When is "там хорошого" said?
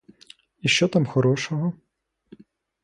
0.87-1.73